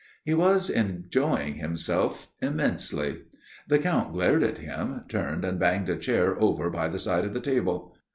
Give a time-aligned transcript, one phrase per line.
[0.23, 3.21] He was enjoying himself immensely.
[3.67, 7.33] The Count glared at him, turned and banged a chair over by the side of
[7.33, 7.95] the table.